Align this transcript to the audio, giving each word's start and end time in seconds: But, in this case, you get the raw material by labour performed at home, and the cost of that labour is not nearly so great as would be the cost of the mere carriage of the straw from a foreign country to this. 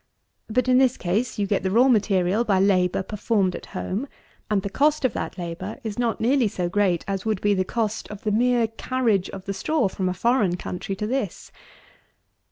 But, 0.49 0.67
in 0.67 0.79
this 0.79 0.97
case, 0.97 1.37
you 1.37 1.45
get 1.45 1.61
the 1.61 1.69
raw 1.69 1.87
material 1.87 2.43
by 2.43 2.59
labour 2.59 3.03
performed 3.03 3.55
at 3.55 3.67
home, 3.77 4.07
and 4.49 4.63
the 4.63 4.69
cost 4.71 5.05
of 5.05 5.13
that 5.13 5.37
labour 5.37 5.77
is 5.83 5.99
not 5.99 6.19
nearly 6.19 6.47
so 6.47 6.67
great 6.69 7.05
as 7.07 7.23
would 7.23 7.39
be 7.39 7.53
the 7.53 7.63
cost 7.63 8.09
of 8.09 8.23
the 8.23 8.31
mere 8.31 8.65
carriage 8.65 9.29
of 9.29 9.45
the 9.45 9.53
straw 9.53 9.87
from 9.87 10.09
a 10.09 10.15
foreign 10.15 10.57
country 10.57 10.95
to 10.95 11.05
this. 11.05 11.51